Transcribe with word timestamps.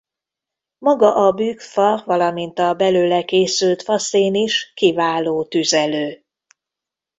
Maga 0.77 1.15
a 1.15 1.31
bükkfa 1.31 2.03
valamint 2.05 2.59
a 2.59 2.73
belőle 2.73 3.25
készült 3.25 3.81
faszén 3.83 4.33
is 4.35 4.71
kiváló 4.75 5.43
tüzelő. 5.45 6.25